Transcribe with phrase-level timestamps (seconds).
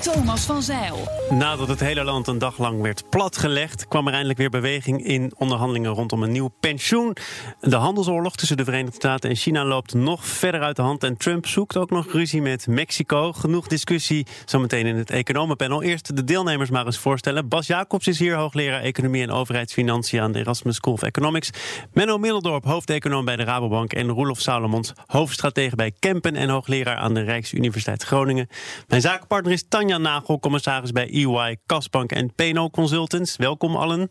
[0.00, 1.08] Thomas van Zeil.
[1.30, 5.32] Nadat het hele land een dag lang werd platgelegd, kwam er eindelijk weer beweging in
[5.36, 7.16] onderhandelingen rondom een nieuw pensioen.
[7.60, 11.04] De handelsoorlog tussen de Verenigde Staten en China loopt nog verder uit de hand.
[11.04, 13.32] En Trump zoekt ook nog ruzie met Mexico.
[13.32, 15.82] Genoeg discussie zometeen in het economenpanel.
[15.82, 17.48] Eerst de deelnemers maar eens voorstellen.
[17.48, 21.50] Bas Jacobs is hier, hoogleraar Economie en Overheidsfinanciën aan de Erasmus School of Economics.
[21.92, 23.92] Menno Middeldorp, hoofdeconoom bij de Rabobank.
[23.92, 28.48] En Roelof Salomons, hoofdstratege bij Kempen en hoogleraar aan de Rijksuniversiteit Groningen.
[28.88, 33.36] Mijn zakenpartner is Tanja Nagel, commissaris bij EY, Kasbank en PNO Consultants.
[33.36, 34.08] Welkom allen.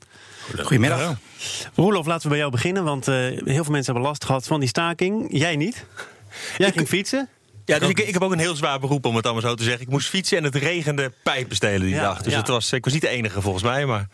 [0.58, 1.18] Goedemiddag.
[1.76, 4.60] Roelof, laten we bij jou beginnen, want uh, heel veel mensen hebben last gehad van
[4.60, 5.28] die staking.
[5.30, 5.86] Jij niet.
[6.58, 7.30] Jij ging fietsen.
[7.66, 9.64] Ja, dus ik, ik, heb ook een heel zwaar beroep om het allemaal zo te
[9.64, 9.82] zeggen.
[9.82, 12.22] Ik moest fietsen en het regende pijpen stelen die Ja, dag.
[12.22, 12.40] Dus ja.
[12.40, 13.86] het was, ik was niet de enige volgens mij.
[13.86, 14.08] Maar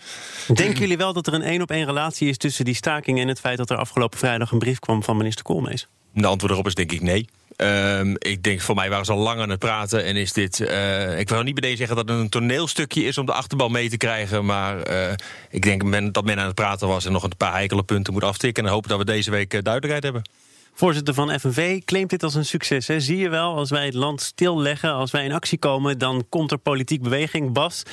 [0.53, 3.27] Denken jullie wel dat er een één op één relatie is tussen die staking en
[3.27, 5.87] het feit dat er afgelopen vrijdag een brief kwam van minister Koolmees?
[6.13, 7.27] de antwoord erop is denk ik nee.
[7.55, 10.05] Ehm, ik denk, voor mij waren ze al lang aan het praten.
[10.05, 10.59] En is dit.
[10.59, 13.89] eh, ik wil niet meteen zeggen dat het een toneelstukje is om de achterban mee
[13.89, 14.45] te krijgen.
[14.45, 15.13] Maar eh,
[15.49, 18.13] ik denk men, dat men aan het praten was en nog een paar heikele punten
[18.13, 18.65] moet aftikken.
[18.65, 20.29] En hopen dat we deze week eh, duidelijkheid hebben.
[20.73, 22.87] Voorzitter van FNV claimt dit als een succes.
[22.87, 22.99] Hè?
[22.99, 26.51] Zie je wel, als wij het land stilleggen, als wij in actie komen, dan komt
[26.51, 27.53] er politiek beweging.
[27.53, 27.83] Bas,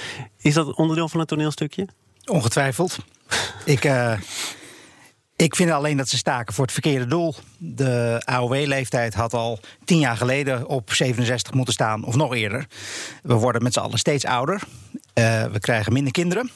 [0.40, 1.88] is dat onderdeel van het toneelstukje?
[2.26, 2.98] Ongetwijfeld.
[3.64, 4.12] ik, eh,
[5.42, 7.34] ik vind alleen dat ze staken voor het verkeerde doel.
[7.58, 12.66] De AOW-leeftijd had al tien jaar geleden op 67 moeten staan, of nog eerder.
[13.22, 14.62] We worden met z'n allen steeds ouder.
[15.12, 16.50] Eh, we krijgen minder kinderen.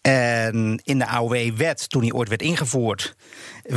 [0.00, 3.14] En in de AOW-wet, toen die ooit werd ingevoerd,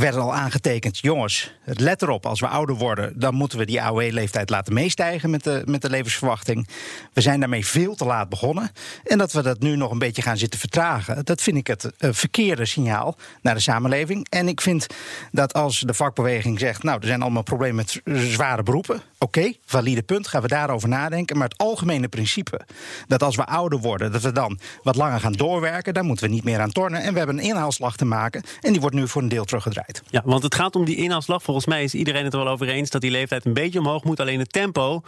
[0.00, 3.82] werd er al aangetekend: jongens, let erop, als we ouder worden, dan moeten we die
[3.82, 6.68] AOW-leeftijd laten meestijgen met de, met de levensverwachting.
[7.12, 8.70] We zijn daarmee veel te laat begonnen.
[9.04, 11.92] En dat we dat nu nog een beetje gaan zitten vertragen, dat vind ik het
[11.98, 14.26] eh, verkeerde signaal naar de samenleving.
[14.30, 14.86] En ik vind
[15.32, 19.02] dat als de vakbeweging zegt: nou, er zijn allemaal problemen met zware beroepen.
[19.18, 21.38] Oké, valide punt, gaan we daarover nadenken.
[21.38, 22.60] Maar het algemene principe
[23.06, 26.34] dat als we ouder worden, dat we dan wat langer gaan doorwerken, daar moeten we
[26.34, 27.02] niet meer aan tornen.
[27.02, 28.42] En we hebben een inhaalslag te maken.
[28.60, 29.83] En die wordt nu voor een deel teruggedraaid.
[30.10, 31.42] Ja, want het gaat om die inhaalslag.
[31.42, 34.04] Volgens mij is iedereen het er wel over eens dat die leeftijd een beetje omhoog
[34.04, 34.20] moet.
[34.20, 35.02] Alleen het tempo,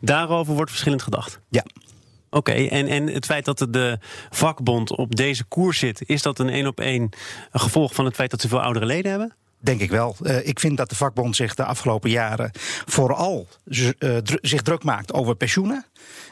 [0.00, 1.40] daarover wordt verschillend gedacht.
[1.48, 1.64] Ja.
[2.30, 3.98] Oké, en, en het feit dat de
[4.30, 7.10] vakbond op deze koers zit, is dat een één op één
[7.52, 9.34] gevolg van het feit dat ze veel oudere leden hebben?
[9.60, 10.16] Denk ik wel.
[10.22, 12.50] Eh, ik vind dat de vakbond zich de afgelopen jaren
[12.86, 15.86] vooral eh, dru- zich druk maakt over pensioenen.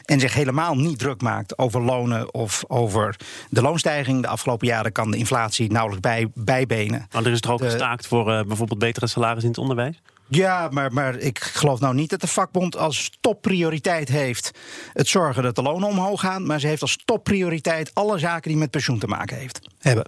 [0.04, 3.16] En zich helemaal niet druk maakt over lonen of over
[3.50, 4.22] de loonstijging.
[4.22, 7.06] De afgelopen jaren kan de inflatie nauwelijks bij, bijbenen.
[7.12, 10.02] Maar er is toch ook De- gestaakt voor eh, bijvoorbeeld betere salaris in het onderwijs?
[10.28, 14.50] Ja, maar, maar ik geloof nou niet dat de vakbond als topprioriteit heeft
[14.92, 16.46] het zorgen dat de lonen omhoog gaan.
[16.46, 20.04] Maar ze heeft als topprioriteit alle zaken die met pensioen te maken heeft, hebben.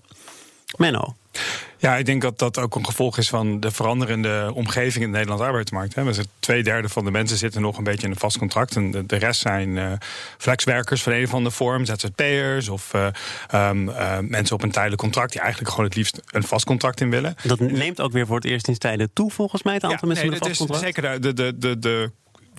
[0.77, 1.15] Menno.
[1.81, 5.17] Ja, ik denk dat dat ook een gevolg is van de veranderende omgeving in de
[5.17, 5.95] Nederlandse arbeidsmarkt.
[5.95, 6.03] Hè.
[6.05, 8.77] We zitten- Twee derde van de mensen zitten nog een beetje in een vast contract.
[8.77, 9.93] En de, rest zijn eh,
[10.39, 13.07] flexwerkers van een of andere vorm, ZZP'ers of eh,
[13.49, 17.01] ehm, eh, mensen op een tijdelijk contract die eigenlijk gewoon het liefst een vast contract
[17.01, 17.35] in willen.
[17.43, 20.27] Dat neemt ook weer voor het eerst in tijden toe, volgens mij, het aantal mensen
[20.29, 20.97] nee, met een vast is contract.
[20.97, 22.11] zeker de, de, de, de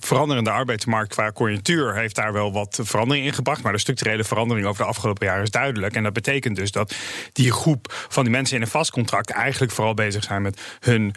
[0.06, 3.62] veranderende arbeidsmarkt qua conjunctuur heeft daar wel wat verandering in gebracht.
[3.62, 5.94] Maar de structurele verandering over de afgelopen jaren is duidelijk.
[5.94, 6.94] En dat betekent dus dat
[7.32, 11.14] die groep van die mensen in een vast contract eigenlijk vooral bezig zijn met hun.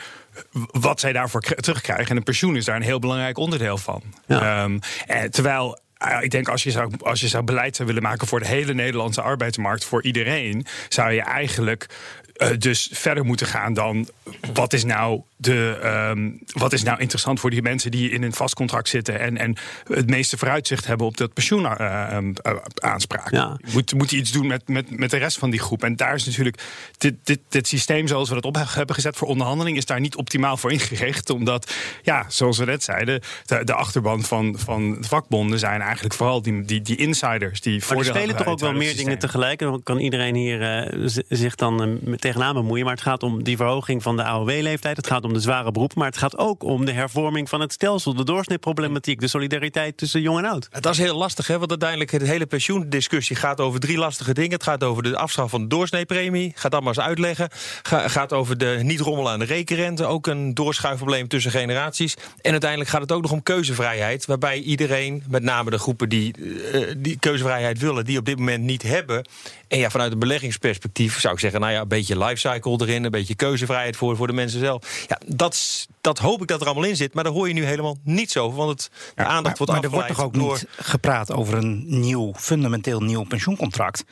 [0.72, 2.10] Wat zij daarvoor kri- terugkrijgen.
[2.10, 4.02] En een pensioen is daar een heel belangrijk onderdeel van.
[4.26, 4.64] Ja.
[4.64, 8.04] Ehm, en terwijl eh, ik denk als je, zou, als je zou beleid zou willen
[8.04, 11.88] maken voor de hele Nederlandse arbeidsmarkt, voor iedereen, zou je eigenlijk
[12.34, 14.08] eh, dus verder moeten gaan dan
[14.54, 18.34] wat is nou de ehm, wat is nou interessant voor die mensen die in een
[18.34, 19.56] vast contract zitten en, en
[19.88, 23.32] het meeste vooruitzicht hebben op dat pensioenaanspraak.
[23.32, 23.58] Ja.
[23.62, 25.84] Je moet, moet je iets doen met, met, met de rest van die groep.
[25.84, 26.62] En daar is natuurlijk
[26.98, 30.16] dit, dit, dit systeem zoals we dat op hebben gezet voor onderhandeling, is daar niet
[30.16, 31.30] optimaal voor ingericht.
[31.30, 36.16] Omdat, ja, zoals we net zeiden, de, de achterban van, van de vakbonden zijn eigenlijk
[36.16, 37.62] vooral die, die, die insiders.
[37.62, 39.62] Die Maar er spelen toch ook wel meer dingen tegelijk.
[39.62, 42.86] En dan kan iedereen hier eh, zich dan eh, met tegenaan bemoeien.
[42.86, 44.98] Maar het gaat om die verhoging van de AOW-leeftijd.
[44.98, 45.98] Het gaat om de zware beroepen.
[46.00, 48.14] Maar het gaat ook om de hervorming van het stelsel.
[48.14, 49.20] De doorsnitproblematiek.
[49.20, 50.68] De solidariteit tussen jong en oud.
[50.72, 51.58] Dat is heel lastig, hè?
[51.58, 54.52] want uiteindelijk de hele pensioendiscussie gaat over drie lastige dingen.
[54.52, 56.52] Het gaat over de afschaf van de doorsneepremie.
[56.56, 57.50] Gaat dat maar eens uitleggen.
[57.84, 60.06] Ga, gaat over de niet rommelen aan de rekenrente.
[60.06, 62.16] Ook een doorschuifprobleem tussen generaties.
[62.42, 64.26] En uiteindelijk gaat het ook nog om keuzevrijheid.
[64.26, 68.64] Waarbij iedereen, met name de groepen die uh, die keuzevrijheid willen, die op dit moment
[68.64, 69.26] niet hebben.
[69.68, 73.12] En ja, vanuit een beleggingsperspectief zou ik zeggen, nou ja, een beetje lifecycle erin, een
[73.12, 75.06] beetje keuzevrijheid voor, voor de mensen zelf.
[75.07, 77.65] Ja, dat, dat hoop ik dat er allemaal in zit, maar daar hoor je nu
[77.65, 80.65] helemaal niets over, want het, de aandacht maar, wordt Maar er wordt toch ook niet
[80.77, 84.04] gepraat over een nieuw, fundamenteel nieuw pensioencontract?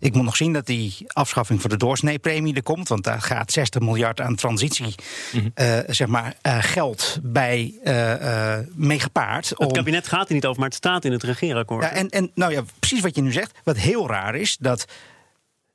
[0.00, 2.88] Ik moet nog zien dat die afschaffing voor de doorsneepremie er komt.
[2.88, 4.94] Want daar gaat 60 miljard aan transitie
[5.32, 5.52] mm
[5.86, 9.52] zeg maar, uh, geld bij uh, mee gepaard.
[9.56, 11.84] Het kabinet gaat er niet over, maar het staat in het regeerakkoord.
[11.84, 13.58] Ja, en, en nou ja, precies wat je nu zegt.
[13.64, 14.84] Wat heel raar is, dat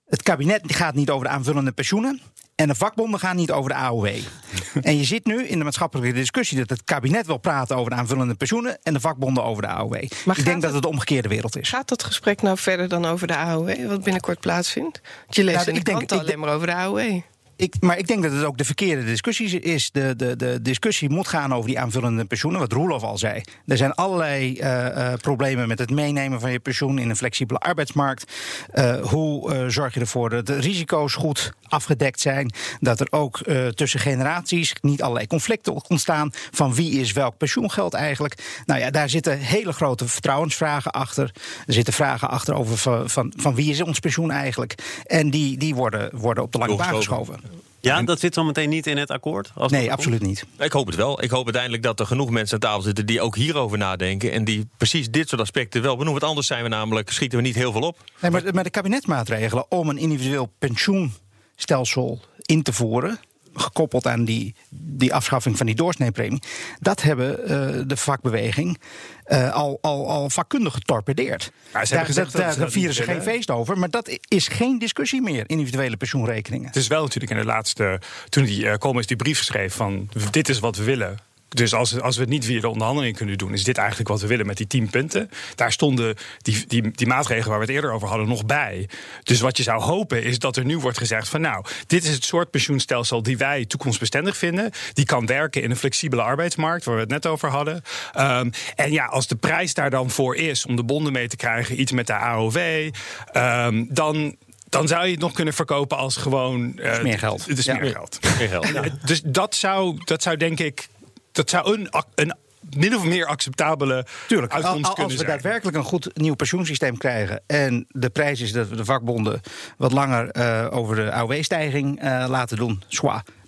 [0.05, 2.21] het kabinet gaat niet over de aanvullende pensioenen.
[2.55, 4.05] En de vakbonden gaan niet over de AOW.
[4.81, 7.97] en je ziet nu in de maatschappelijke discussie dat het kabinet wil praten over de
[7.97, 10.03] aanvullende pensioenen en de vakbonden over de AOW.
[10.25, 11.69] Maar ik denk dat het de omgekeerde wereld is.
[11.69, 15.01] Gaat dat gesprek nou verder dan over de AOW, wat binnenkort plaatsvindt?
[15.29, 17.21] Je leest nou, in de krant alleen maar over de AOW
[17.55, 19.91] ik, maar ik denk dat het ook de verkeerde discussie is.
[19.91, 23.41] De, de, de discussie moet gaan over die aanvullende pensioenen, wat Roelof al zei.
[23.65, 27.59] Er zijn allerlei uh, uh, problemen met het meenemen van je pensioen in een flexibele
[27.59, 28.31] arbeidsmarkt.
[28.73, 32.53] Uh, hoe zorg je ervoor dat de risico's goed afgedekt zijn?
[32.79, 33.37] Dat er ook
[33.73, 38.63] tussen generaties niet allerlei conflicten ontstaan van wie is welk pensioengeld eigenlijk.
[38.65, 41.31] Nou ja, daar zitten hele grote vertrouwensvragen achter.
[41.67, 44.75] Er zitten vragen achter over van, van, van wie is ons pensioen eigenlijk.
[45.05, 47.39] En die, die worden, worden op de lange baan geschoven.
[47.85, 49.51] Ja, dat zit zo meteen niet in het akkoord?
[49.55, 50.45] Als nee, absoluut niet.
[50.57, 51.23] Ik hoop het wel.
[51.23, 54.31] Ik hoop uiteindelijk dat er genoeg mensen aan tafel zitten die ook hierover nadenken.
[54.31, 56.19] En die precies dit soort aspecten wel benoemen.
[56.19, 57.97] Want anders zijn we namelijk, schieten we niet heel veel op.
[58.21, 63.19] Nee, maar met de kabinetmaatregelen om een individueel pensioenstelsel in te voeren
[63.55, 66.41] gekoppeld aan die, die afschaffing van die doorsneepremie.
[66.79, 67.47] Dat hebben uh,
[67.87, 68.79] de vakbeweging
[69.27, 71.51] uh, al, al, al vakkundig getorpedeerd.
[71.73, 73.77] Ja, daar, gezegd daar, daar vieren ze geen feest over.
[73.77, 76.67] Maar dat is geen discussie meer, individuele pensioenrekeningen.
[76.67, 78.01] Het is wel natuurlijk in de laatste.
[78.29, 81.17] Toen die uh, Koolmees die brief schreef van dit is wat we willen.
[81.55, 84.21] Dus als, als we het niet via de onderhandeling kunnen doen, is dit eigenlijk wat
[84.21, 85.29] we willen met die tien punten.
[85.55, 88.89] Daar stonden die, die, die maatregelen waar we het eerder over hadden nog bij.
[89.23, 92.13] Dus wat je zou hopen is dat er nu wordt gezegd van nou, dit is
[92.13, 94.71] het soort pensioenstelsel die wij toekomstbestendig vinden.
[94.93, 97.83] Die kan werken in een flexibele arbeidsmarkt, waar we het net over hadden.
[98.19, 101.35] Um, en ja, als de prijs daar dan voor is om de bonden mee te
[101.35, 102.91] krijgen, iets met de AOW, um,
[103.31, 104.35] ehm, dan
[104.69, 106.73] dan zou je het nog kunnen verkopen als gewoon.
[106.75, 107.45] Uh, meer geld.
[107.45, 108.19] Het is meer geld.
[108.37, 108.67] Meer geld.
[108.67, 108.83] Ja.
[109.05, 110.87] Dus dat zou, dat zou denk ik
[111.35, 112.35] dat zou een, een
[112.75, 117.41] min of meer acceptabele Tuurlijk, uitkomst als, als we daadwerkelijk een goed nieuw pensioensysteem krijgen...
[117.47, 119.41] en de prijs is dat we de vakbonden
[119.77, 122.83] wat langer uh, over de AOW-stijging uh, laten doen...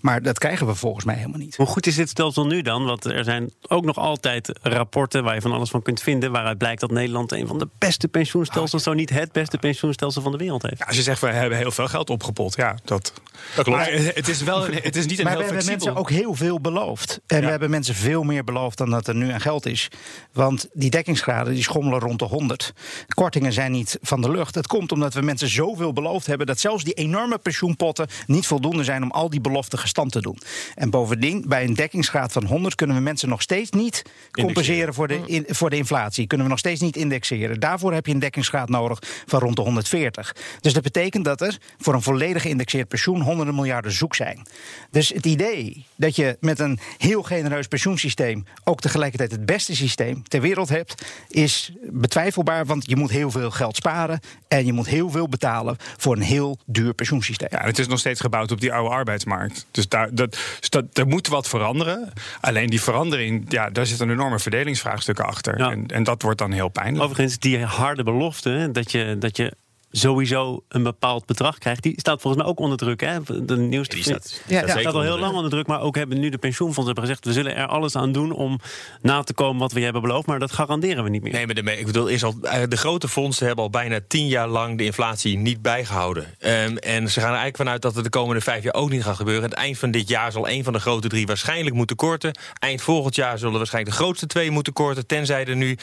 [0.08, 1.56] Maar dat krijgen we volgens mij helemaal niet.
[1.56, 2.86] Hoe goed is dit stelsel nu dan?
[2.86, 6.32] Want er zijn ook nog altijd rapporten waar je van alles van kunt vinden.
[6.32, 10.32] Waaruit blijkt dat Nederland een van de beste pensioenstelsels, zo niet het beste pensioenstelsel van
[10.32, 10.78] de wereld heeft.
[10.78, 13.14] Ja, als je zegt we hebben heel veel geld opgepot, ja, dat,
[13.56, 13.80] dat klopt.
[13.80, 16.34] Maar het is wel het is niet een maar heel we hebben mensen ook heel
[16.34, 17.20] veel beloofd.
[17.26, 19.88] En we hebben mensen veel meer beloofd dan dat er nu aan geld is.
[20.34, 22.74] Want die dekkingsgraden die schommelen rond de 100.
[23.08, 24.56] Kortingen zijn niet van de lucht.
[24.56, 28.84] Het komt omdat we mensen zoveel beloofd hebben dat zelfs die enorme pensioenpotten niet voldoende
[28.84, 30.38] zijn om al die beloften stand te doen.
[30.76, 34.02] En bovendien, bij een dekkingsgraad van 100 kunnen we mensen nog steeds niet
[34.32, 36.28] compenseren voor de, voor de inflatie.
[36.28, 37.60] Kunnen we nog steeds niet indexeren.
[37.60, 40.36] Daarvoor heb je een dekkingsgraad nodig van rond de 140.
[40.62, 44.48] Dus dat betekent dat er voor een volledig geïndexeerd pensioen honderden miljarden zoek zijn.
[44.92, 50.24] Dus het idee dat je met een heel genereus pensioensysteem ook tegelijkertijd het beste systeem
[50.28, 52.66] ter wereld hebt, is betwijfelbaar.
[52.66, 56.22] Want je moet heel veel geld sparen en je moet heel veel betalen voor een
[56.22, 57.50] heel duur pensioensysteem.
[57.52, 59.66] Ja, het is nog steeds gebouwd op die oude arbeidsmarkt.
[59.78, 62.14] Dus daar, dat, dus dat, er moet wat veranderen.
[62.42, 65.60] Alleen die verandering, ja, daar zitten enorme verdelingsvraagstukken achter.
[65.60, 67.04] En, en dat wordt dan heel pijnlijk.
[67.04, 69.54] Overigens, die harde belofte dat je, dat je
[69.92, 71.84] sowieso een bepaald bedrag krijgt.
[71.84, 73.02] Die staat volgens mij ook onder druk.
[73.02, 73.46] Hè?
[73.46, 74.80] De nieuwste die staat, ja, ja.
[74.80, 75.68] staat al heel lang onder druk.
[75.68, 77.26] Maar ook hebben nu de pensioenfondsen hebben gezegd...
[77.26, 78.60] we zullen er alles aan doen om
[79.02, 80.28] na te komen wat we hebben beloofd.
[80.28, 81.32] Maar dat garanderen we niet meer.
[81.32, 84.28] Nee, maar de, ik bedoel, is al, eh, de grote fondsen hebben al bijna tien
[84.28, 84.78] jaar lang...
[84.78, 86.24] de inflatie niet bijgehouden.
[86.24, 89.04] Um, en ze gaan er eigenlijk vanuit dat het de komende vijf jaar ook niet
[89.04, 89.44] gaat gebeuren.
[89.44, 92.38] Aan het eind van dit jaar zal een van de grote drie waarschijnlijk moeten korten.
[92.60, 95.08] Eind volgend jaar zullen waarschijnlijk de grootste twee moeten korten...
[95.08, 95.78] tenzij er nu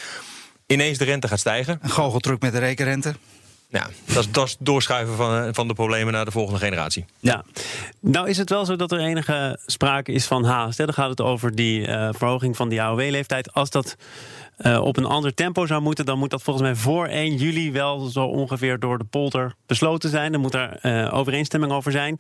[0.67, 1.79] ineens de rente gaat stijgen.
[1.83, 3.15] Een goocheltruc met de rekenrente.
[3.75, 7.05] Ja, dat is, dat is doorschuiven van, eh, van de problemen naar de volgende generatie.
[7.21, 7.45] Ja,
[8.01, 10.79] nou is het wel zo dat er enige sprake is van haast.
[10.79, 13.53] Dan gaat het over die uh, verhoging van die AOW-leeftijd.
[13.53, 13.97] Als dat
[14.59, 17.73] uh, op een ander tempo zou moeten, dan moet dat volgens mij voor 1 juli
[17.73, 20.33] wel zo ongeveer door de polder besloten zijn.
[20.33, 22.17] Dan moet er uh, overeenstemming over zijn.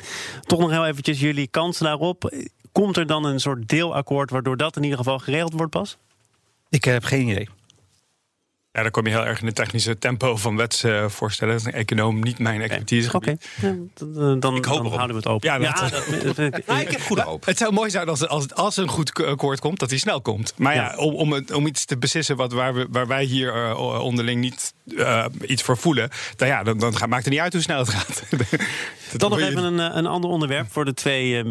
[0.46, 2.34] Toch nog heel eventjes jullie kans daarop.
[2.72, 5.96] Komt er dan een soort deelakkoord waardoor dat in ieder geval geregeld wordt pas?
[6.68, 7.48] Ik heb geen idee.
[8.76, 11.54] Ja, dan kom je heel erg in het technische tempo van wetsvoorstellen.
[11.54, 13.12] dat is een econoom niet mijn expertise.
[13.12, 14.92] Oké, dan, dan, Ik hoop dan erop.
[14.94, 15.48] houden we het open.
[15.48, 15.90] Ja, dat-
[16.22, 17.44] dat- dat- Nou, ik heb goede hoop.
[17.46, 20.52] Het zou mooi zijn als, als, als een goed akkoord komt, dat hij snel komt.
[20.56, 20.96] Maar ja, Ja.
[20.96, 24.40] om, om, het- om iets te beslissen wat, waar, we, waar wij hier eh, onderling
[24.40, 27.62] niet eh, iets voor voelen, dan, ja, dan, dan gaat, maakt het niet uit hoe
[27.62, 28.22] snel het gaat.
[29.16, 31.44] Dan nog even een, eh, een ander onderwerp voor de twee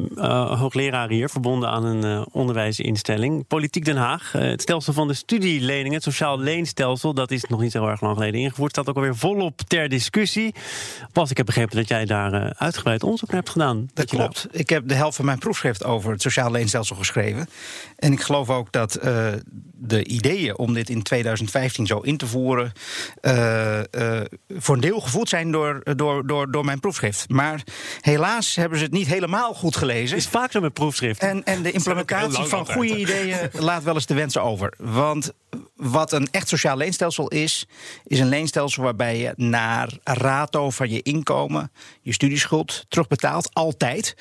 [0.56, 3.48] hoogleraren hier, verbonden aan een onderwijsinstelling.
[3.48, 4.32] Politiek Den Haag.
[4.32, 8.16] Het stelsel van de studieleningen, het sociaal leenstelsel, dat is nog niet zo erg lang
[8.16, 8.72] geleden ingevoerd.
[8.72, 10.54] Staat ook alweer volop ter discussie.
[11.12, 13.90] Bas, ik heb begrepen dat jij daar eh, uitgebreid onderzoek naar hebt gedaan.
[13.94, 14.48] Dat klopt.
[14.52, 17.48] Ik heb de helft van mijn proefschrift over het sociaal leenstelsel geschreven.
[18.04, 19.28] En ik geloof ook dat eh,
[19.74, 22.72] de ideeën om dit in 2015 zo in te voeren.
[23.22, 27.30] eh, eh, voor een deel gevoed zijn door, door, door, door mijn proefschrift.
[27.30, 27.64] Maar
[28.02, 30.18] helaas hebben ze het niet helemaal goed gelezen.
[30.18, 31.30] is vaak zo met proefschriften.
[31.30, 34.74] En, en de implementatie van goede ideeën laat wel eens de wensen over.
[34.78, 35.32] Want
[35.76, 37.68] wat een echt sociaal leenstelsel is,
[38.06, 44.16] is een leenstelsel waarbij je naar rato van je inkomen je studieschuld terugbetaalt, altijd.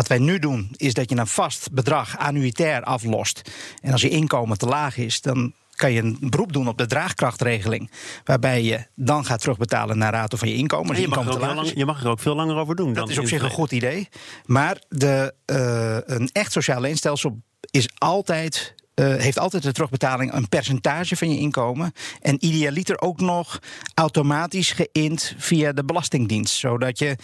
[0.00, 3.50] Wat wij nu doen, is dat je een vast bedrag annuitair aflost.
[3.82, 6.86] En als je inkomen te laag is, dan kan je een beroep doen op de
[6.86, 7.90] draagkrachtregeling.
[8.24, 10.94] Waarbij je dan gaat terugbetalen naar rato van je inkomen.
[10.96, 12.86] Je, je mag er inkomen lang, je mag er ook veel langer over doen.
[12.86, 14.08] Dat dan is op zich een goed idee.
[14.46, 17.40] Maar de, eh, een echt sociaal leenstelsel
[17.70, 18.74] is altijd.
[18.94, 21.92] eh, heeft altijd de terugbetaling een percentage van je inkomen.
[22.20, 23.58] En idealiter ook nog
[23.94, 26.54] automatisch geïnd via de Belastingdienst.
[26.54, 27.16] Zodat je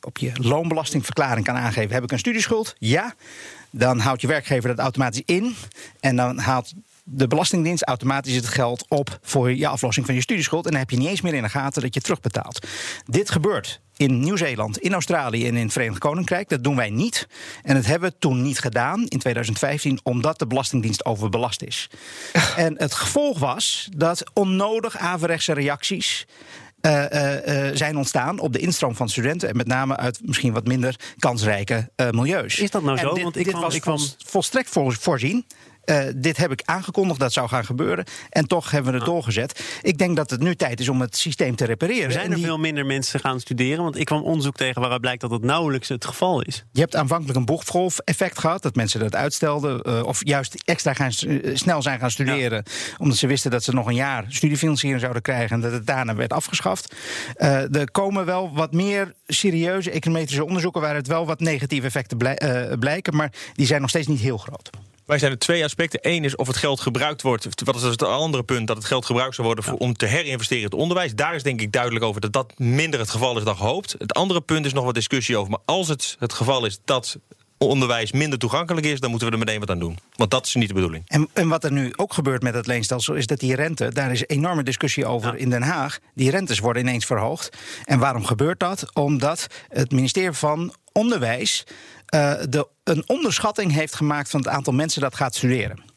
[0.00, 2.74] op je loonbelastingverklaring kan aangeven: heb ik een studieschuld?
[2.78, 3.14] Ja.
[3.70, 5.56] Dan houdt je werkgever dat automatisch in.
[6.00, 6.72] En dan haalt
[7.10, 10.64] de Belastingdienst automatisch het geld op voor je aflossing van je studieschuld.
[10.64, 12.66] En dan heb je niet eens meer in de gaten dat je terugbetaalt.
[13.06, 16.48] Dit gebeurt in Nieuw-Zeeland, in Australië en in het Verenigd Koninkrijk.
[16.48, 17.28] Dat doen wij niet.
[17.62, 21.90] En dat hebben we toen niet gedaan in 2015, omdat de Belastingdienst overbelast is.
[22.56, 26.26] En het gevolg was dat onnodig averechtse reacties.
[26.88, 29.48] Eh, eh, eh, zijn ontstaan op de instroom van studenten.
[29.48, 32.58] En met name uit misschien wat minder kansrijke milieus.
[32.58, 33.14] Is dat nou En zo?
[33.14, 35.46] Dit, Want ik dit kwam- was ik kwam- vols- volstrekt voor, voorzien.
[35.88, 38.04] Eh, dit heb ik aangekondigd dat zou gaan gebeuren.
[38.30, 39.64] En toch hebben we het doorgezet.
[39.82, 42.12] Ik denk dat het nu tijd is om het systeem te repareren.
[42.12, 43.82] Zijn er die- veel minder mensen gaan studeren?
[43.82, 46.64] Want ik kwam onderzoek tegen waaruit blijkt dat het nauwelijks het geval is.
[46.72, 48.62] Je hebt aanvankelijk een bochtgolf-effect gehad.
[48.62, 49.82] Dat mensen dat uitstelden.
[49.82, 52.62] eh, of juist extra gaan, eh, snel zijn gaan studeren.
[52.98, 55.50] Omdat ze wisten dat ze nog een jaar studiefinanciering zouden krijgen.
[55.56, 56.94] En dat het daarna werd afgeschaft.
[57.72, 60.80] Er komen wel wat meer serieuze econometrische onderzoeken.
[60.80, 63.16] waaruit wel wat negatieve effecten blij- blijken.
[63.16, 64.70] Maar die zijn nog steeds niet heel groot.
[65.08, 66.00] Wij zijn er twee aspecten.
[66.02, 67.64] Eén is of het geld gebruikt wordt.
[67.64, 68.66] Wat is het andere punt?
[68.66, 71.14] Dat het geld gebruikt zou worden voor, om te herinvesteren in het onderwijs.
[71.14, 73.94] Daar is denk ik duidelijk over dat dat minder het geval is dan gehoopt.
[73.98, 75.50] Het andere punt is nog wat discussie over.
[75.50, 77.18] Maar als het het geval is dat
[77.66, 79.98] onderwijs minder toegankelijk is, dan moeten we er meteen wat aan doen.
[80.16, 81.04] Want dat is niet de bedoeling.
[81.06, 84.12] En, en wat er nu ook gebeurt met het leenstelsel is dat die rente, daar
[84.12, 85.98] is enorme discussie over in Den Haag.
[86.14, 87.56] Die rentes worden ineens verhoogd.
[87.84, 88.94] En waarom gebeurt dat?
[88.94, 91.64] Omdat het ministerie van Onderwijs
[92.06, 95.87] eh, de, een onderschatting heeft gemaakt van het aantal mensen dat gaat studeren.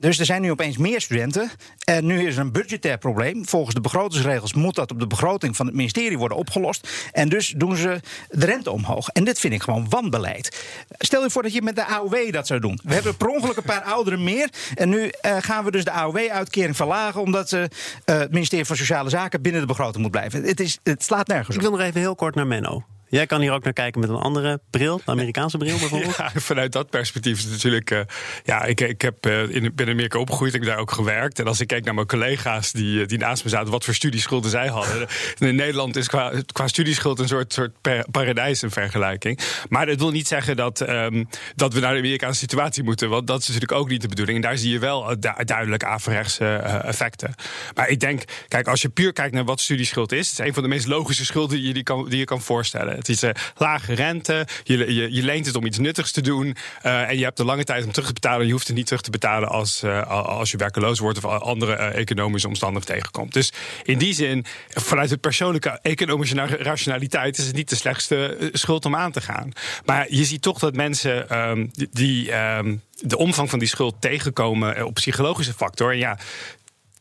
[0.00, 1.50] Dus er zijn nu opeens meer studenten.
[1.84, 3.46] En nu is er een budgetair probleem.
[3.46, 7.08] Volgens de begrotingsregels moet dat op de begroting van het ministerie worden opgelost.
[7.12, 9.08] En dus doen ze de rente omhoog.
[9.08, 10.66] En dit vind ik gewoon wanbeleid.
[10.98, 12.80] Stel je voor dat je met de AOW dat zou doen.
[12.82, 14.48] We hebben per ongeluk een paar ouderen meer.
[14.74, 17.20] En nu eh, gaan we dus de AOW-uitkering verlagen.
[17.20, 17.62] Omdat eh,
[18.04, 20.42] het ministerie van Sociale Zaken binnen de begroting moet blijven.
[20.42, 21.68] Het, is, het slaat nergens Ik op.
[21.68, 22.84] wil nog even heel kort naar Menno.
[23.10, 26.16] Jij kan hier ook naar kijken met een andere bril, de Amerikaanse bril bijvoorbeeld.
[26.20, 27.90] Ja, vanuit dat perspectief is natuurlijk.
[27.90, 28.00] eh,
[28.44, 31.38] ja, ik, ik heb, eh, in, ben in Amerika opgegroeid, ik heb daar ook gewerkt.
[31.38, 33.94] En als ik kijk naar mijn collega's die, eh, die naast me zaten, wat voor
[33.94, 35.08] studieschulden zij hadden.
[35.38, 37.72] In Nederland is qua, qua studieschuld een soort, soort
[38.10, 39.38] paradijs in vergelijking.
[39.68, 41.24] Maar dat wil niet zeggen dat, ehm,
[41.56, 43.08] dat we naar de Amerikaanse situatie moeten.
[43.08, 44.36] Want dat is natuurlijk ook niet de bedoeling.
[44.36, 46.46] En daar zie je wel du- duidelijk averechtse
[46.84, 47.34] effecten.
[47.74, 50.54] Maar ik denk, kijk, als je puur kijkt naar wat studieschuld is, het is een
[50.54, 52.99] van de meest logische schulden die je, die kan, die je kan voorstellen.
[53.00, 56.56] Het is eh, lage rente, je, je, je leent het om iets nuttigs te doen.
[56.82, 58.46] eh, en je hebt de lange tijd om terug te betalen.
[58.46, 61.74] Je hoeft het niet terug te betalen als, eh, als je werkeloos wordt of andere
[61.74, 63.32] economische omstandigheden tegenkomt.
[63.32, 63.52] Dus
[63.82, 68.84] in die zin, vanuit het persoonlijke economische na- rationaliteit, is het niet de slechtste schuld
[68.84, 69.52] om aan te gaan.
[69.84, 72.32] Maar je ziet toch dat mensen ehm, die.
[72.32, 75.92] ehm, de omvang van die schuld tegenkomen op psychologische factor.
[75.92, 76.18] En ja,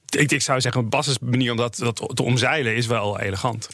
[0.10, 3.70] ik, ik zou zeggen, een basismanier om dat, dat te omzeilen is wel elegant.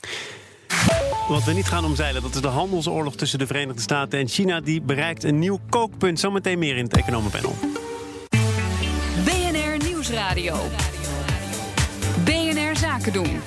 [1.28, 4.62] Wat we niet gaan omzeilen, dat is de handelsoorlog tussen de Verenigde Staten en China.
[4.62, 6.20] Die bereikt een nieuw kookpunt.
[6.20, 7.56] Zometeen meer in het Economenpanel.
[9.24, 10.56] BNR Nieuwsradio.
[12.24, 13.42] BNR Zaken doen.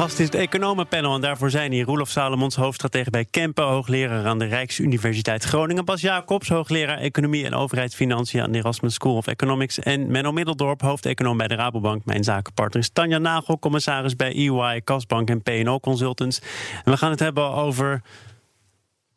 [0.00, 4.38] Gast is het economenpanel en daarvoor zijn hier Roelof Salomons, hoofdstratege bij Kempen, hoogleraar aan
[4.38, 9.78] de Rijksuniversiteit Groningen, Bas Jacobs, hoogleraar economie en overheidsfinanciën aan de Erasmus School of Economics
[9.78, 12.04] en Menno Middeldorp, hoofdeconoom bij de Rabobank.
[12.04, 16.40] Mijn zakenpartner is Tanja Nagel, commissaris bij EY, Kasbank en P&O Consultants.
[16.84, 18.02] En we gaan het hebben over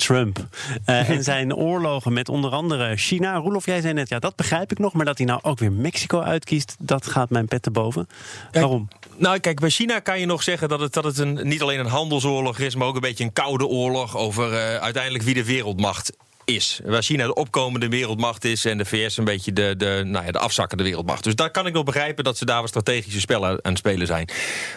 [0.06, 0.48] Trump.
[0.86, 3.36] Uh, en zijn oorlogen met onder andere China.
[3.36, 4.94] Roelof, jij zei net, ja, dat begrijp ik nog.
[4.94, 8.08] Maar dat hij nou ook weer Mexico uitkiest, dat gaat mijn pet te boven.
[8.52, 8.88] Waarom?
[9.18, 11.80] Nou, kijk, bij China kan je nog zeggen dat het, dat het een, niet alleen
[11.80, 15.46] een handelsoorlog is, maar ook een beetje een koude oorlog over uh, uiteindelijk wie de
[15.46, 16.12] wereldmacht
[16.46, 16.80] is.
[16.86, 20.32] Waar China de opkomende wereldmacht is en de VS een beetje de, de, nou ja,
[20.32, 21.24] de afzakkende wereldmacht.
[21.24, 24.30] Dus daar kan ik nog begrijpen dat ze daar wat strategische spellen aan spelen zijn.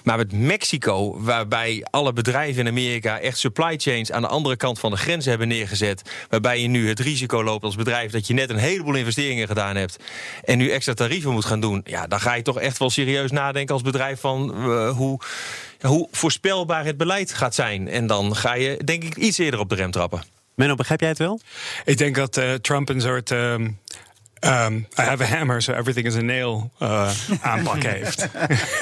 [0.05, 4.79] Maar met Mexico, waarbij alle bedrijven in Amerika echt supply chains aan de andere kant
[4.79, 6.03] van de grens hebben neergezet.
[6.29, 9.77] Waarbij je nu het risico loopt als bedrijf dat je net een heleboel investeringen gedaan
[9.77, 9.97] hebt.
[10.45, 11.81] En nu extra tarieven moet gaan doen.
[11.85, 15.21] Ja, dan ga je toch echt wel serieus nadenken als bedrijf van uh, hoe
[15.81, 17.89] hoe voorspelbaar het beleid gaat zijn.
[17.89, 20.36] En dan ga je, denk ik, iets eerder op de rem trappen.
[20.57, 21.41] Menno, begrijp jij het wel?
[21.85, 23.31] Ik denk dat uh, Trump een soort.
[23.31, 23.79] Um,
[24.41, 27.11] um, I have a hammer, so everything is a nail uh,
[27.41, 28.29] aanpak heeft.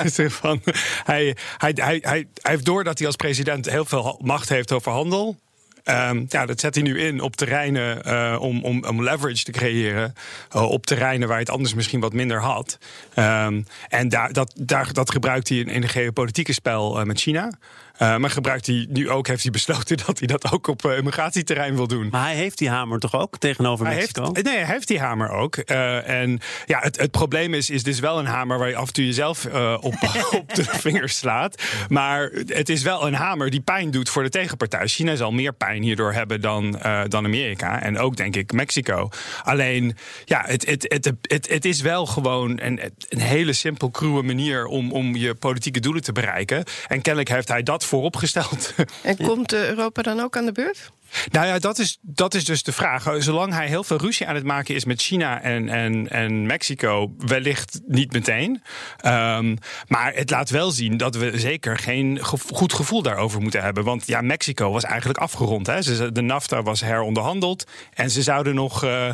[0.40, 0.62] van,
[1.04, 4.93] hij, hij, hij, hij, heeft door dat hij als president heel veel macht heeft over
[4.93, 5.38] handel.
[5.85, 9.52] Um, ja, dat zet hij nu in op terreinen uh, om, om, om leverage te
[9.52, 10.14] creëren.
[10.57, 12.78] Uh, op terreinen waar hij het anders misschien wat minder had.
[13.16, 17.21] Um, en daar, dat, daar, dat gebruikt hij in, in een geopolitieke spel uh, met
[17.21, 17.50] China.
[17.99, 20.97] Uh, maar gebruikt hij nu ook, heeft hij besloten dat hij dat ook op uh,
[20.97, 22.09] immigratieterrein wil doen.
[22.11, 24.31] Maar hij heeft die hamer toch ook tegenover hij Mexico?
[24.33, 25.57] Heeft, nee, hij heeft die hamer ook.
[25.67, 28.87] Uh, en ja, het, het probleem is, is dus wel een hamer waar je af
[28.87, 29.47] en toe jezelf
[29.81, 29.95] op,
[30.41, 31.63] op de vingers slaat.
[31.89, 34.87] Maar het is wel een hamer die pijn doet voor de tegenpartij.
[34.87, 37.83] China zal meer pijn hierdoor hebben dan, dan Amerika.
[37.83, 39.09] En ook, denk ik, Mexico.
[39.43, 44.23] Alleen, ja, het, het, het, het, het is wel gewoon een, een hele simpel, cruwe
[44.23, 46.65] manier om, om je politieke doelen te bereiken.
[46.87, 48.75] En kennelijk heeft hij dat vooropgesteld.
[49.03, 50.91] En komt Europa dan ook aan de beurt?
[51.30, 53.14] Nou ja, dat is, dat is dus de vraag.
[53.18, 57.14] Zolang hij heel veel ruzie aan het maken is met China en, en, en Mexico,
[57.18, 58.62] wellicht niet meteen.
[59.06, 62.18] Um, maar het laat wel zien dat we zeker geen
[62.52, 63.85] goed gevoel daarover moeten hebben.
[63.85, 65.66] Want ja, Mexico was eigenlijk afgerond.
[65.66, 66.12] Hè.
[66.12, 68.85] De NAFTA was heronderhandeld en ze zouden nog.
[68.85, 69.09] Uh,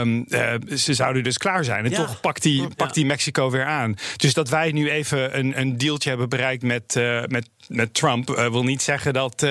[0.00, 1.84] um, uh, ze zouden dus klaar zijn.
[1.84, 1.96] En ja.
[1.96, 3.94] toch pakt die, pakt die Mexico weer aan.
[4.16, 8.28] Dus dat wij nu even een, een dealtje hebben bereikt met, uh, met, met Trump,
[8.28, 9.46] wil niet zeggen dat.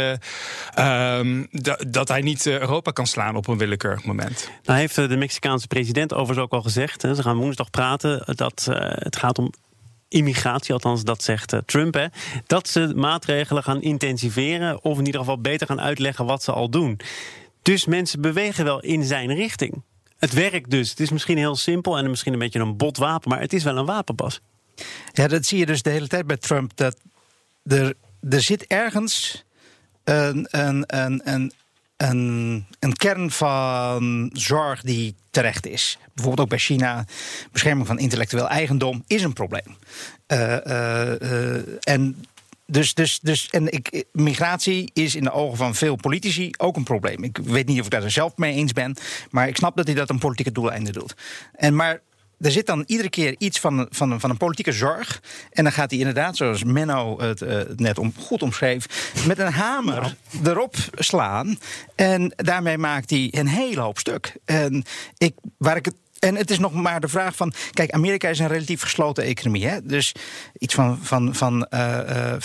[0.79, 1.47] Um,
[1.87, 4.49] dat hij niet eh, Europa kan slaan op een willekeurig moment.
[4.63, 7.01] Nou heeft eh, de Mexicaanse president overigens ook al gezegd...
[7.01, 9.51] Hè, ze gaan woensdag praten, dat uh, het gaat om
[10.07, 11.93] immigratie, althans dat zegt uh, Trump...
[11.93, 12.05] Hè,
[12.45, 14.83] dat ze maatregelen gaan intensiveren...
[14.83, 16.99] of in ieder geval beter gaan uitleggen wat ze al doen.
[17.61, 19.83] Dus mensen bewegen wel in zijn richting.
[20.17, 20.89] Het werkt dus.
[20.89, 23.29] Het is misschien heel simpel en misschien een beetje een bot wapen...
[23.29, 24.39] maar het is wel een wapenpas.
[25.11, 26.71] Ja, dat zie je dus de hele tijd bij Trump.
[26.75, 26.97] Dat
[27.63, 27.93] er,
[28.29, 29.43] er zit ergens
[30.03, 31.51] een, een, een, een,
[31.97, 35.97] een, een kern van zorg die terecht is.
[36.13, 37.05] Bijvoorbeeld ook bij China,
[37.51, 39.77] bescherming van intellectueel eigendom is een probleem.
[40.27, 42.25] Uh, uh, uh, en
[42.65, 46.83] dus, dus, dus en ik, migratie is in de ogen van veel politici ook een
[46.83, 47.23] probleem.
[47.23, 48.95] Ik weet niet of ik daar zelf mee eens ben,
[49.29, 51.13] maar ik snap dat hij dat een politieke doeleinde doet.
[51.53, 52.01] En maar
[52.43, 55.21] er zit dan iedere keer iets van, van, van een politieke zorg.
[55.51, 59.51] En dan gaat hij inderdaad, zoals Menno het uh, net om, goed omschreef, met een
[59.51, 60.49] hamer nou.
[60.49, 61.59] erop slaan.
[61.95, 64.35] En daarmee maakt hij een hele hoop stuk.
[64.45, 64.83] En
[65.17, 67.53] ik, waar ik het en het is nog maar de vraag van.
[67.71, 69.67] Kijk, Amerika is een relatief gesloten economie.
[69.67, 69.85] Hè?
[69.85, 70.15] Dus
[70.57, 72.37] iets van, van, van uh, uh, 85%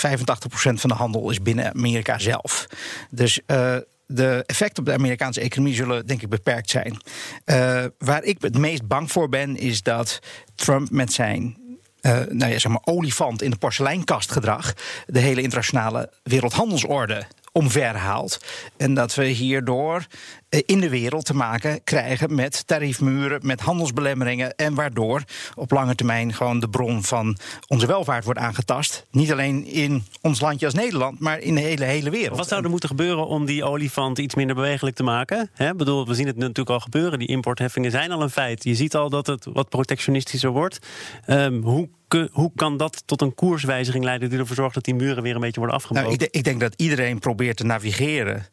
[0.52, 2.66] van de handel is binnen Amerika zelf.
[3.10, 3.40] Dus.
[3.46, 3.76] Uh,
[4.10, 7.00] de effecten op de Amerikaanse economie zullen, denk ik, beperkt zijn.
[7.46, 10.18] Uh, waar ik het meest bang voor ben, is dat
[10.54, 11.56] Trump met zijn
[12.02, 14.74] uh, nou ja, zeg maar olifant in de porseleinkast gedrag
[15.06, 17.26] de hele internationale wereldhandelsorde
[17.58, 18.38] omverhaalt.
[18.76, 20.06] En dat we hierdoor
[20.48, 24.54] eh, in de wereld te maken krijgen met tariefmuren, met handelsbelemmeringen.
[24.56, 25.22] En waardoor
[25.54, 29.06] op lange termijn gewoon de bron van onze welvaart wordt aangetast.
[29.10, 32.38] Niet alleen in ons landje als Nederland, maar in de hele, hele wereld.
[32.38, 35.50] Wat zou er moeten gebeuren om die olifant iets minder bewegelijk te maken?
[35.52, 37.18] He, bedoel, we zien het natuurlijk al gebeuren.
[37.18, 38.64] Die importheffingen zijn al een feit.
[38.64, 40.78] Je ziet al dat het wat protectionistischer wordt.
[41.26, 41.88] Um, hoe
[42.30, 45.40] hoe kan dat tot een koerswijziging leiden die ervoor zorgt dat die muren weer een
[45.40, 46.10] beetje worden afgebroken?
[46.10, 48.46] Nou, ik, ik, denk dat iedereen probeert te navigeren.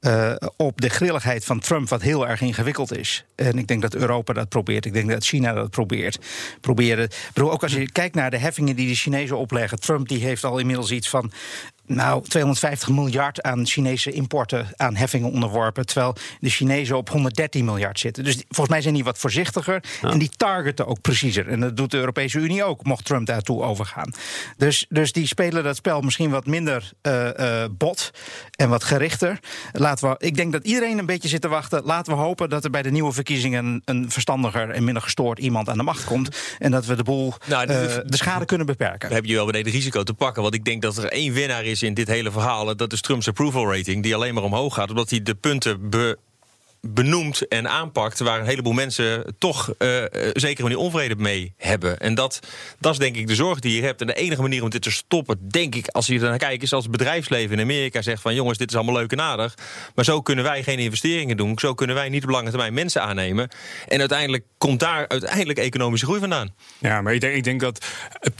[0.00, 3.24] Uh, op de grilligheid van Trump, wat heel erg ingewikkeld is.
[3.34, 4.86] En ik denk dat Europa dat probeert.
[4.86, 6.18] Ik denk dat China dat probeert.
[6.60, 7.08] Proberen.
[7.34, 9.80] Ook als je kijkt naar de heffingen die de Chinezen opleggen.
[9.80, 11.32] Trump die heeft al inmiddels iets van
[11.94, 15.86] nou, 250 miljard aan Chinese importen aan heffingen onderworpen.
[15.86, 18.24] Terwijl de Chinezen op 113 miljard zitten.
[18.24, 19.82] Dus volgens mij zijn die wat voorzichtiger.
[20.02, 21.48] En die targeten ook preciezer.
[21.48, 24.12] En dat doet de Europese Unie ook, mocht Trump daartoe overgaan.
[24.56, 28.10] Dus, dus die spelen dat spel misschien wat minder uh, bot
[28.56, 29.38] en wat gerichter.
[29.72, 31.82] Laten we, ik denk dat iedereen een beetje zit te wachten.
[31.84, 35.68] Laten we hopen dat er bij de nieuwe verkiezingen een verstandiger en minder gestoord iemand
[35.68, 36.36] aan de macht komt.
[36.58, 39.08] En dat we de boel, nou, de schade kunnen beperken.
[39.08, 40.42] Dan heb je wel beneden risico te pakken.
[40.42, 42.76] Want ik denk dat er één winnaar is in dit hele verhaal.
[42.76, 44.90] Dat is Trump's approval rating, die alleen maar omhoog gaat.
[44.90, 46.18] Omdat hij de punten be
[46.80, 48.18] benoemt en aanpakt...
[48.18, 51.98] waar een heleboel mensen toch uh, zeker manier onvrede mee hebben.
[51.98, 52.40] En dat,
[52.78, 54.00] dat is denk ik de zorg die je hebt.
[54.00, 56.62] En de enige manier om dit te stoppen, denk ik, als je er naar kijkt...
[56.62, 58.34] is als het bedrijfsleven in Amerika zegt van...
[58.34, 59.54] jongens, dit is allemaal leuk en aardig...
[59.94, 61.58] maar zo kunnen wij geen investeringen doen.
[61.58, 63.48] Zo kunnen wij niet op lange termijn mensen aannemen.
[63.88, 66.54] En uiteindelijk komt daar uiteindelijk economische groei vandaan.
[66.78, 67.86] Ja, maar ik denk, ik denk dat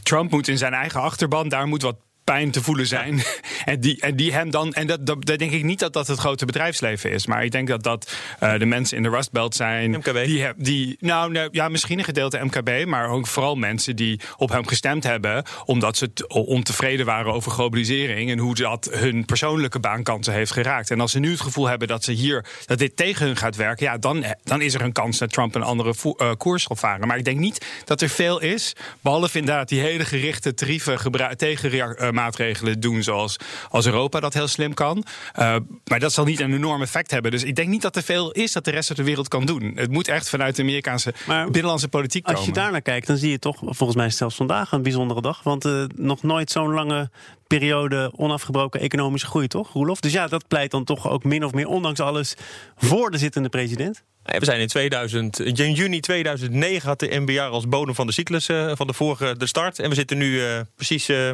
[0.03, 1.49] Trump moet in zijn eigen achterban...
[1.49, 3.23] daar moet wat pijn te voelen zijn.
[3.65, 4.73] en, die, en die hem dan.
[4.73, 7.27] En dat, dat, denk ik niet dat dat het grote bedrijfsleven is.
[7.27, 9.91] Maar ik denk dat dat uh, de mensen in de Rust Belt zijn.
[9.91, 10.25] MKB.
[10.25, 12.87] Die, die, nou, ja, misschien een gedeelte MKB.
[12.87, 15.45] Maar ook vooral mensen die op hem gestemd hebben.
[15.65, 18.31] Omdat ze ontevreden waren over globalisering.
[18.31, 20.91] En hoe dat hun persoonlijke baankansen heeft geraakt.
[20.91, 22.45] En als ze nu het gevoel hebben dat ze hier.
[22.67, 23.87] dat dit tegen hun gaat werken.
[23.87, 27.07] Ja, dan, dan is er een kans dat Trump een andere uh, koers zal varen.
[27.07, 28.73] Maar ik denk niet dat er veel is.
[29.01, 30.99] Behalve inderdaad die hele gerichte tarieven
[31.37, 33.37] tegen uh, maatregelen doen zoals
[33.69, 35.05] als Europa dat heel slim kan.
[35.39, 37.31] Uh, maar dat zal niet een enorm effect hebben.
[37.31, 39.47] Dus ik denk niet dat er veel is dat de rest van de wereld kan
[39.47, 39.73] doen.
[39.75, 42.39] Het moet echt vanuit de Amerikaanse binnenlandse politiek komen.
[42.39, 45.21] Als je daar naar kijkt, dan zie je toch volgens mij zelfs vandaag een bijzondere
[45.21, 45.43] dag.
[45.43, 47.11] Want uh, nog nooit zo'n lange
[47.47, 50.01] periode onafgebroken economische groei, toch, Roelof?
[50.01, 52.35] Dus ja, dat pleit dan toch ook min of meer, ondanks alles,
[52.77, 54.03] voor de zittende president.
[54.23, 58.49] We zijn in, 2000, in juni 2009 had de NBR als bodem van de cyclus
[58.49, 59.79] uh, van de vorige de start.
[59.79, 61.31] En we zitten nu uh, precies uh,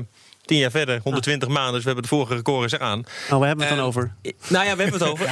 [0.46, 1.72] Tien jaar verder, 120 maanden.
[1.72, 3.04] Dus we hebben de vorige record eens aan.
[3.30, 4.14] Oh, we hebben het dan over?
[4.48, 5.26] Nou ja, we hebben het over.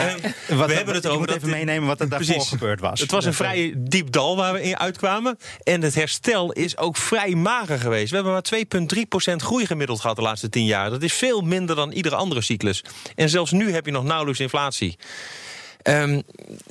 [0.66, 1.18] we hebben het over.
[1.18, 3.00] moet even meenemen wat er daarvoor gebeurd was.
[3.00, 5.38] Het was een vrij diep dal waar we in uitkwamen.
[5.62, 8.10] En het herstel is ook vrij mager geweest.
[8.10, 10.90] We hebben maar 2,3% groei gemiddeld gehad de laatste 10 jaar.
[10.90, 12.84] Dat is veel minder dan iedere andere cyclus.
[13.14, 14.96] En zelfs nu heb je nog nauwelijks inflatie.
[15.88, 16.22] Um,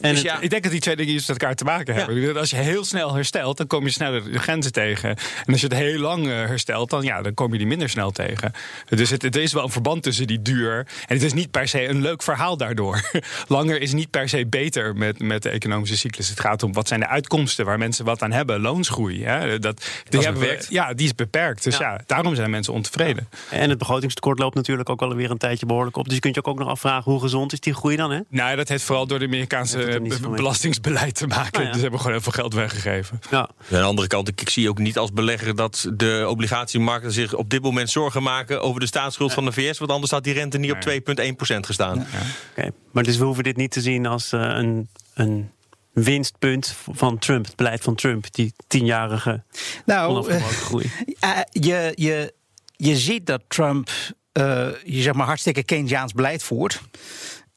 [0.02, 0.40] en dus ja.
[0.40, 2.38] Ik denk dat die twee dingen iets met elkaar te maken hebben.
[2.38, 5.10] Als je heel snel herstelt, dan kom je sneller de grenzen tegen.
[5.46, 7.90] En als je het heel lang eh, herstelt, dan, ja, dan kom je die minder
[7.90, 8.52] snel tegen.
[8.90, 10.78] Dus het, er is wel een verband tussen die duur.
[10.78, 13.02] En het is niet per se een leuk verhaal daardoor.
[13.48, 16.30] Langer is niet per se beter met, met de economische cyclus.
[16.30, 18.62] Het gaat om wat zijn de uitkomsten waar mensen wat aan hebben.
[18.62, 19.24] Loonsgroei.
[19.24, 19.60] Hè?
[19.60, 21.64] Dat, die hebben we, ja, die is beperkt.
[21.64, 22.02] Dus ja.
[22.06, 23.30] daarom zijn mensen ontevreden.
[23.50, 26.06] En het begrotingstekort loopt natuurlijk ook alweer een tijdje behoorlijk op.
[26.06, 28.12] Dus je kunt je ook nog afvragen hoe gezond is die groei dan?
[28.12, 28.20] Hè?
[28.30, 30.02] Nou, dat heeft vooral door de Amerikaanse
[30.36, 31.62] belastingsbeleid te maken.
[31.62, 33.20] Nou Dus hebben gewoon heel veel geld weggegeven.
[33.30, 33.40] Ja.
[33.40, 37.50] Aan de andere kant, ik zie ook niet als belegger dat de obligatiemarkten zich op
[37.50, 39.78] dit moment zorgen maken over de staatsschuld van de VS.
[39.78, 42.08] Want anders had die rente niet op 2,1% gestaan.
[42.56, 42.70] Ja.
[42.92, 45.52] Maar dus we hoeven dit niet te zien als uh, een, een
[45.94, 49.44] winstpunt van Trump, het beleid van Trump, die tienjarige
[49.86, 50.92] nou, uh, groei.
[51.24, 52.34] Uh, je, je,
[52.76, 53.90] je ziet dat Trump
[54.34, 56.82] uh, je zeg maar hartstikke Keynesiaans beleid voert.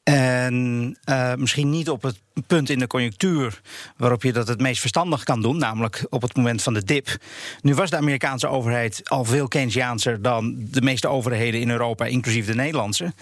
[0.09, 3.61] En uh, misschien niet op het punt in de conjunctuur
[3.97, 7.17] waarop je dat het meest verstandig kan doen, namelijk op het moment van de dip.
[7.63, 12.47] Nu was de Amerikaanse overheid al veel Keynesiaanser dan de meeste overheden in Europa, inclusief
[12.47, 13.13] de Nederlandse.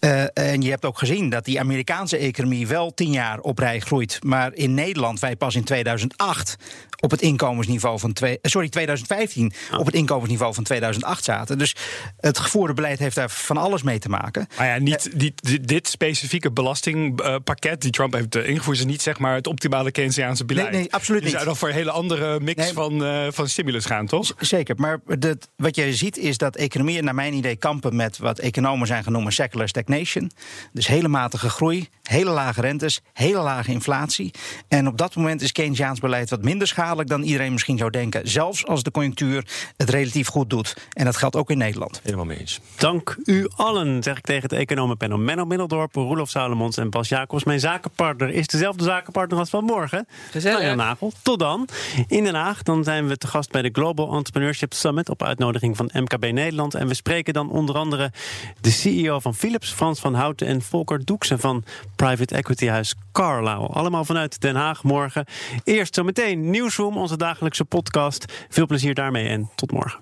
[0.00, 3.80] Uh, en je hebt ook gezien dat die Amerikaanse economie wel tien jaar op rij
[3.80, 6.56] groeit, maar in Nederland wij pas in 2008
[7.04, 11.58] op het inkomensniveau van twee, eh, sorry, 2015 op het inkomensniveau van 2008 zaten.
[11.58, 11.76] Dus
[12.20, 14.48] het gevoerde beleid heeft daar van alles mee te maken.
[14.56, 19.18] Maar ja, niet uh, dit, dit, specifieke belastingpakket die Trump heeft ingevoerd, is niet zeg
[19.18, 20.70] maar het optimale Keynesiaanse beleid.
[20.70, 21.30] Nee, nee absoluut niet.
[21.30, 24.32] Je zou dan voor een hele andere mix van, uh, van stimulus gaan, toch?
[24.38, 28.38] Zeker, maar de, wat je ziet is dat economieën naar mijn idee kampen met wat
[28.38, 30.30] economen zijn genoemd secular stagnation.
[30.72, 34.30] Dus hele matige groei, hele lage rentes, hele lage inflatie.
[34.68, 38.28] En op dat moment is Keynesiaans beleid wat minder schadelijk dan iedereen misschien zou denken.
[38.28, 40.76] Zelfs als de conjunctuur het relatief goed doet.
[40.92, 42.00] En dat geldt ook in Nederland.
[42.02, 42.60] Helemaal mee eens.
[42.76, 45.18] Dank u allen, zeg ik tegen het economenpanel.
[45.18, 47.44] Menno Middeldorp, Roelof Salomons en Bas Jacobs.
[47.44, 50.06] Mijn zakenpartner is dezelfde zakenpartner als vanmorgen.
[50.30, 50.74] Gezellig.
[50.74, 51.12] Nagel.
[51.22, 51.68] Tot dan.
[52.06, 55.08] In Den Haag dan zijn we te gast bij de Global Entrepreneurship Summit...
[55.08, 56.74] op uitnodiging van MKB Nederland.
[56.74, 58.12] En we spreken dan onder andere
[58.60, 60.46] de CEO van Philips, Frans van Houten...
[60.46, 61.64] en Volker Doeksen van
[61.96, 63.66] private equity huis Carlyle.
[63.66, 65.24] Allemaal vanuit Den Haag morgen.
[65.64, 68.24] Eerst zometeen nieuws onze dagelijkse podcast.
[68.48, 70.00] Veel plezier daarmee en tot morgen.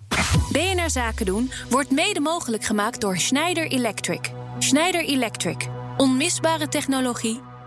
[0.53, 4.31] BNR Zaken doen wordt mede mogelijk gemaakt door Schneider Electric.
[4.59, 5.69] Schneider Electric.
[5.97, 7.41] Onmisbare technologie